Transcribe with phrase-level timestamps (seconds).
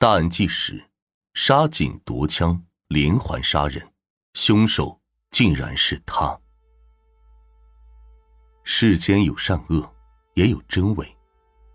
[0.00, 0.80] 大案纪实：
[1.34, 3.84] 杀警夺枪，连环杀人，
[4.34, 4.96] 凶手
[5.32, 6.38] 竟然是他。
[8.62, 9.92] 世间有善恶，
[10.34, 11.16] 也有真伪，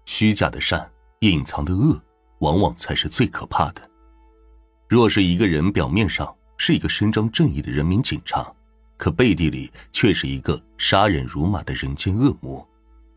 [0.05, 0.89] 虚假的善，
[1.19, 2.01] 隐藏的恶，
[2.39, 3.81] 往往才是最可怕的。
[4.87, 8.49] 若是一个人表面上是一个伸张正义的人民警察，
[8.95, 12.65] 可背地里却是一个杀人如麻的人间恶魔，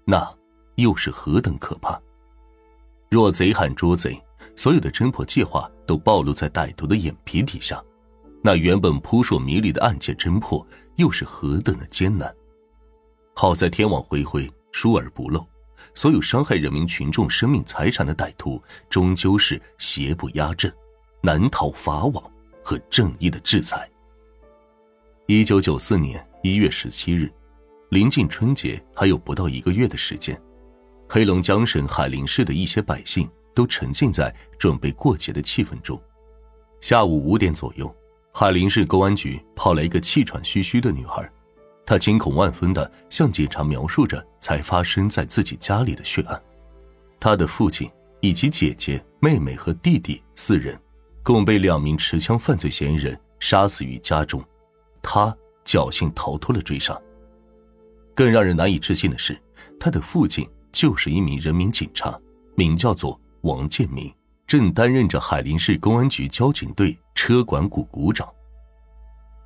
[0.04, 0.29] 那
[0.75, 1.96] 又是何等可怕！
[3.09, 4.20] 若贼喊捉贼。
[4.54, 7.82] 所有的侦破计划都暴露在歹徒的眼皮底下，
[8.42, 12.34] 那原本扑朔迷离的案件侦破又是何等的艰难。
[13.34, 15.46] 好在天网恢恢，疏而不漏，
[15.95, 20.73] 所有伤害人民群众生命财产的歹徒终究是邪不压正，
[21.23, 22.30] 难逃法网
[22.62, 23.88] 和正义的制裁。
[25.26, 27.30] 一九九四年一月十七日，
[27.90, 30.40] 临近春节还有不到一个月的时间，
[31.09, 33.28] 黑龙江省海林市的一些百姓。
[33.56, 35.98] 都沉浸在准备过节的气氛中。
[36.83, 37.92] 下午五点左右，
[38.30, 41.26] 海林市公安局跑来一个气喘吁吁的女孩，
[41.87, 46.40] 她惊恐万分地向警察描述着才发生在自己家里的血案。
[47.18, 47.90] 她的父亲
[48.21, 50.79] 以及姐姐、妹妹和弟弟四人，
[51.23, 54.45] 共被两名持枪犯罪嫌疑人杀死于家中。
[55.01, 55.34] 她
[55.65, 56.95] 侥幸逃脱了追杀。
[58.15, 59.40] 更让人难以置信的是，
[59.80, 62.21] 她的父亲就是一名人民警察，
[62.54, 63.18] 名叫做。
[63.47, 64.12] 王建明
[64.44, 68.28] 正担任着海林市公安局交警队车管股股长。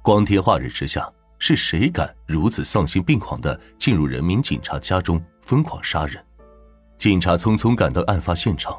[0.01, 1.06] 光天化日之下，
[1.39, 6.17] 是谁敢如此丧心病狂的进入人民警察家中疯狂杀人？
[6.97, 8.75] 警察匆匆赶到案发现场，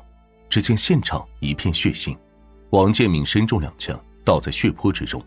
[0.49, 2.17] 只见现场一片血腥，
[2.71, 5.23] 王建明身中两枪，倒在血泊之中，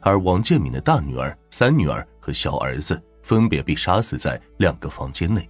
[0.00, 5.48] 而王建明的大女儿、三女儿和小儿子分别被杀死在两个房间内。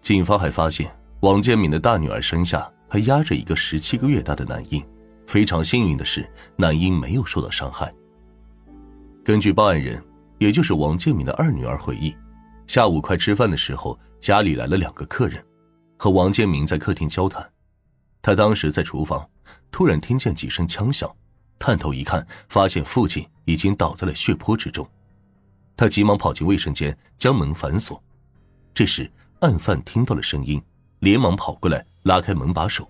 [0.00, 0.88] 警方还发现，
[1.22, 2.70] 王建明的大女儿身下。
[2.92, 4.86] 还压着一个十七个月大的男婴，
[5.26, 7.90] 非常幸运的是，男婴没有受到伤害。
[9.24, 10.04] 根据报案人，
[10.36, 12.14] 也就是王建敏的二女儿回忆，
[12.66, 15.42] 下午快吃饭的时候，家里来了两个客人，
[15.96, 17.50] 和王建明在客厅交谈。
[18.20, 19.26] 他当时在厨房，
[19.70, 21.10] 突然听见几声枪响，
[21.58, 24.86] 探头一看，发现父亲已经倒在了血泊之中。
[25.78, 27.98] 他急忙跑进卫生间，将门反锁。
[28.74, 29.10] 这时，
[29.40, 30.62] 案犯听到了声音，
[30.98, 31.82] 连忙跑过来。
[32.02, 32.88] 拉开门把手，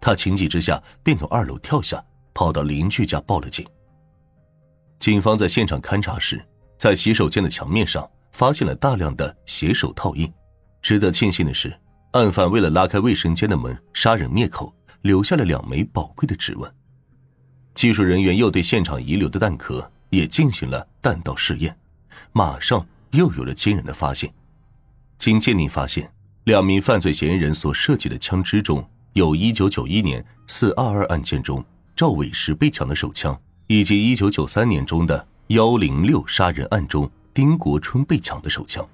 [0.00, 3.66] 他情急之下便从二楼跳下，跑到邻居家报了警。
[4.98, 6.44] 警方在现场勘查时，
[6.78, 10.32] 在洗手间的墙面上发现了大量的血手套印。
[10.80, 11.74] 值得庆幸的是，
[12.12, 14.72] 案犯为了拉开卫生间的门杀人灭口，
[15.02, 16.74] 留下了两枚宝贵的指纹。
[17.74, 21.76] 技术人员又对现场遗留的弹壳也进行了弹道试验，
[22.32, 24.32] 马上又有了惊人的发现。
[25.18, 26.13] 经鉴定发现。
[26.44, 31.64] 两名犯罪嫌疑人所设计的枪支中，有1991年422案件中
[31.96, 38.86] 赵伟石被抢的手枪，以及1993年中的106杀人案中丁国春被抢的手枪。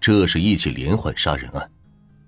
[0.00, 1.70] 这是一起连环杀人案。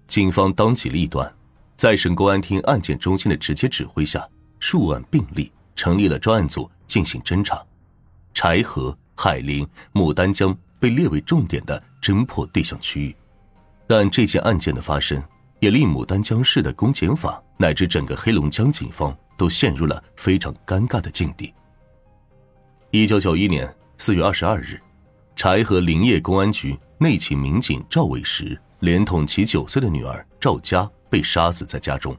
[0.06, 1.28] 警方当机立断，
[1.76, 4.24] 在省公安厅案件中心的直接指挥下，
[4.60, 7.60] 数案并立，成立了专案组进行侦查。
[8.32, 13.16] 柴河、海林、牡丹江被列为重点的侦破对象区域。
[13.88, 15.20] 但这件案件的发生，
[15.60, 21.54] 也令牡丹江市的公检法乃至整个黑龙江警方都陷入了非常尴尬的境地。
[22.90, 24.78] 一九九一年四月二十二日，
[25.34, 32.14] 柴河林业公安局内勤民警赵伟石连同其九岁的女儿赵佳被杀死在家中，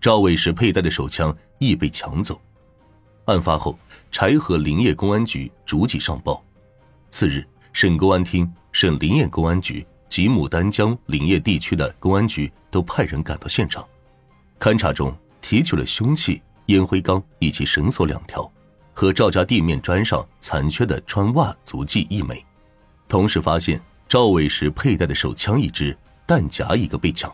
[0.00, 2.40] 赵伟石佩戴的手枪亦被抢走。
[3.26, 3.78] 案发后，
[4.10, 6.42] 柴河林业公安局逐级上报。
[7.10, 9.86] 次日，省公安厅、省林业公安局。
[10.08, 13.86] 及牡丹江林业地区的公安局都派人赶到现场，
[14.58, 18.50] 勘查中提取了凶器、烟灰缸以及绳索两条，
[18.92, 22.44] 和赵家地面砖上残缺的穿袜足迹一枚，
[23.06, 27.32] 同时发现赵伟时佩戴的手枪一支、弹夹一个被抢。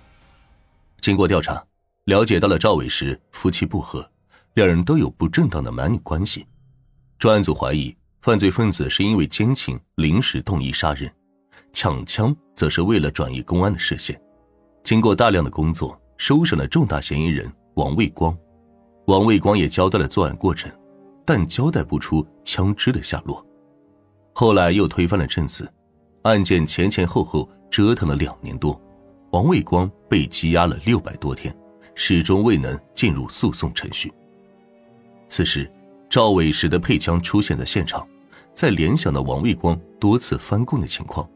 [1.00, 1.62] 经过调查，
[2.04, 4.08] 了解到了赵伟时夫妻不和，
[4.54, 6.46] 两人都有不正当的男女关系。
[7.19, 11.10] 专案组怀疑犯罪分子是因为奸情临时动意杀人。
[11.75, 14.19] 抢枪则是为了转移公安的视线。
[14.82, 18.35] 经过大量的工作，收审了重大嫌疑人王卫光。
[19.06, 20.73] 王卫光也交代了作案过程，
[21.26, 23.44] 但交代不出枪支的下落。
[24.32, 25.69] 后来又推翻了证词，
[26.23, 28.81] 案件前前后后折腾了两年多，
[29.32, 31.55] 王卫光被羁押了六百多天，
[31.94, 34.12] 始终未能进入诉讼程序。
[35.29, 35.71] 此时，
[36.09, 38.06] 赵伟石的配枪出现在现场，
[38.55, 41.29] 在联想到王卫光多次翻供的情况。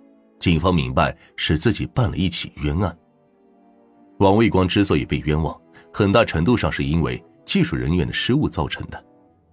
[0.49, 2.99] 警方明白是自己办了一起冤案。
[4.19, 5.55] 王卫光之所以被冤枉，
[5.93, 9.05] 很大程度上是因为技术人员的失误造成的。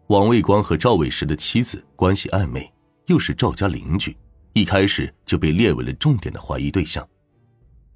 [0.08, 2.72] 王卫光和赵伟石的妻子关系暧昧，
[3.08, 4.16] 又是赵家邻居，
[4.54, 7.06] 一开始就被列为了重点的怀疑对象。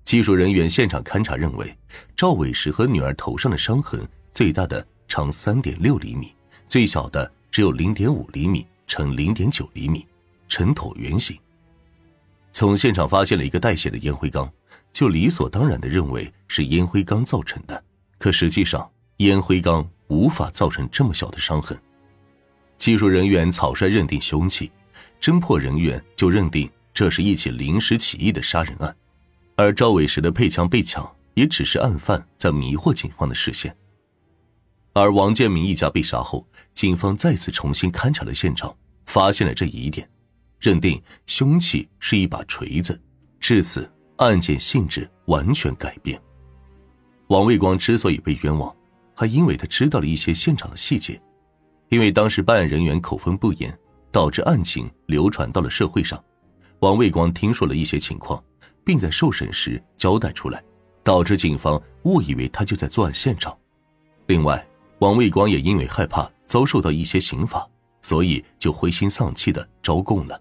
[0.03, 1.73] 技术人员现场勘查认为，
[2.17, 6.35] 赵伟石和女儿头上的伤痕，最大的长三点六厘米，
[6.67, 10.05] 最小的只有零点五厘米乘零点九厘米，
[10.49, 11.39] 呈椭圆形。
[12.59, 14.51] 从现场发现了一个带血的烟灰缸，
[14.91, 17.81] 就理所当然的认为是烟灰缸造成的。
[18.17, 21.81] 可实际上，烟灰缸无法造成这么小的伤痕。
[22.77, 24.69] 技术人员草率认定凶器，
[25.21, 28.93] 侦破人员就认定这是一起临时起意的杀人案。
[29.55, 33.73] 而赵伟石的配枪被抢，也只是案犯在迷惑警方的视线。
[34.91, 40.05] 而王建民一家被杀后，警方再次重新勘察了现场，发现了这疑点。
[40.59, 42.99] 认定凶器是一把锤子，
[43.39, 46.21] 至此案件性质完全改变。
[47.27, 48.75] 王卫光之所以被冤枉，
[49.15, 51.21] 还因为他知道了一些现场的细节。
[51.89, 53.75] 因为当时办案人员口风不严，
[54.11, 56.23] 导致案情流传到了社会上。
[56.79, 58.43] 王卫光听说了一些情况，
[58.83, 60.63] 并在受审时交代出来，
[61.03, 63.57] 导致警方误以为他就在作案现场。
[64.27, 64.63] 另外，
[64.99, 67.67] 王卫光也因为害怕遭受到一些刑罚，
[68.01, 70.39] 所以就灰心丧气的招供了。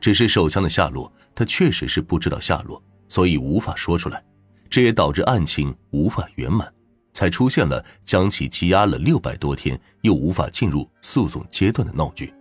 [0.00, 4.22] 只是手枪的下落，他确实是不知道下落，所以无法说出来，
[4.68, 6.72] 这也导致案情无法圆满，
[7.12, 12.32] 才出现了将其羁押了六百多天又无法进入诉讼阶段的闹剧。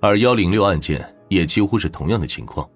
[0.00, 2.68] 而幺零六案件也几乎是同样的情况。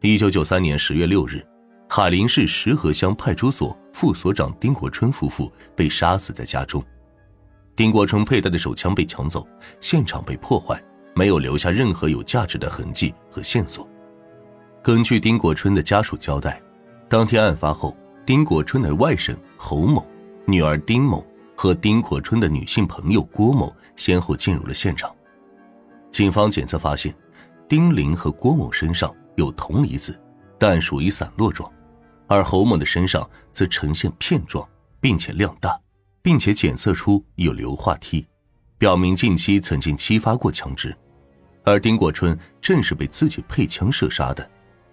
[0.00, 1.44] 一九九三年十月六日，
[1.88, 6.84] 海林市石河乡派出所副所长丁国春夫妇被杀死在家中，
[7.74, 9.44] 丁国春佩戴的手枪被抢走，
[9.80, 10.80] 现场被破坏。
[11.18, 13.88] 没有留下任何有价值的痕迹和线索。
[14.80, 16.62] 根据丁国春的家属交代，
[17.08, 20.06] 当天案发后，丁国春的外甥侯某、
[20.46, 21.26] 女儿丁某
[21.56, 25.12] 和丁国春的女性朋友郭某先后进入了现场。
[26.12, 27.12] 警方检测发现，
[27.68, 30.16] 丁玲和郭某身上有铜离子，
[30.56, 31.68] 但属于散落状，
[32.28, 34.64] 而侯某的身上则呈现片状，
[35.00, 35.76] 并且量大，
[36.22, 38.24] 并且检测出有硫化梯，
[38.78, 40.96] 表明近期曾经激发过枪支。
[41.64, 44.48] 而丁国春正是被自己配枪射杀的，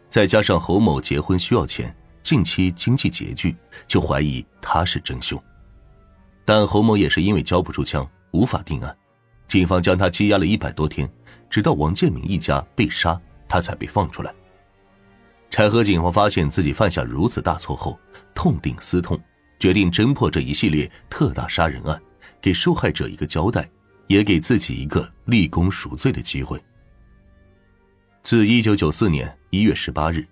[0.09, 3.55] 再加上侯某结婚需要钱，近期经济拮据，
[3.87, 5.41] 就怀疑他是真凶。
[6.43, 8.95] 但侯某也是因为交不出枪，无法定案，
[9.47, 11.09] 警方将他羁押了一百多天，
[11.49, 14.33] 直到王建民一家被杀，他才被放出来。
[15.49, 17.97] 柴河警方发现自己犯下如此大错后，
[18.33, 19.17] 痛定思痛，
[19.59, 22.01] 决定侦破这一系列特大杀人案，
[22.41, 23.69] 给受害者一个交代。
[24.07, 26.61] 也给自己一个立功赎罪的机会。
[28.21, 30.25] 自一九九四年一月十八日，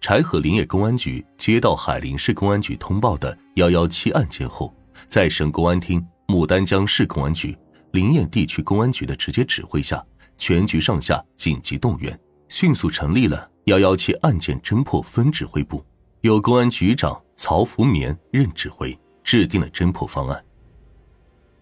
[0.00, 4.74] 柴河林业公安局接到海林市公安局通报的幺幺七案件后，
[5.08, 7.56] 在省公安厅、牡丹江市公安局、
[7.90, 10.04] 林业地区公安局的直接指挥下，
[10.38, 12.18] 全局上下紧急动员，
[12.48, 15.84] 迅速成立了幺幺七案件侦破分指挥部，
[16.20, 20.44] 由公安局长曹福绵任指挥，制定了侦破方案。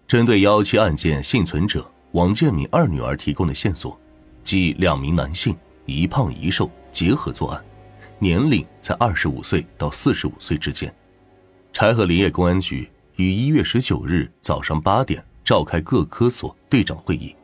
[0.09, 4.01] 针对幺幺七案件幸存者王建敏二女儿提供的线索，
[4.43, 7.63] 即两名男性一胖一瘦结合作案，
[8.19, 10.91] 年龄在二十五岁到四十五岁之间。
[11.75, 17.37] 柴河林业公安局于一月十九日早上八点召开各科所队长会议，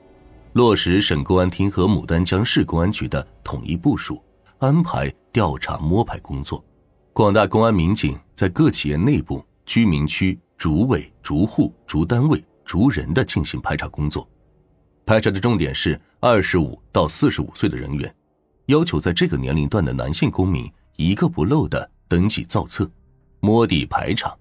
[0.54, 4.22] 落实省公安厅和牡丹江市公安局的统一部署，
[4.56, 6.64] 安排调查摸排工作。
[7.12, 12.42] 广大公安民警在各企业内部、居民区逐委、逐户、逐单位。
[12.64, 14.28] 逐人的进行排查工作，
[15.06, 18.14] 排查的重点是二十五到四十五岁的人员，
[18.66, 22.90] 要求在这个年龄段的男性公民一个不漏的登记造册，
[23.40, 24.34] 摸底排查，